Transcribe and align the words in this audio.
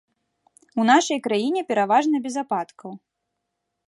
У 0.83 0.85
нашай 0.91 1.19
краіне 1.27 1.61
пераважна 1.71 2.21
без 2.25 2.35
ападкаў. 2.43 2.91